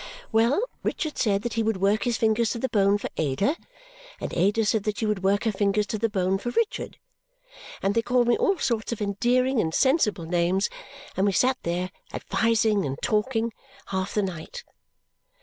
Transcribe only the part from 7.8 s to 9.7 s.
and they called me all sorts of endearing